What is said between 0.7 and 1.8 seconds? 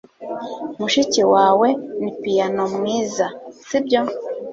Mushiki wawe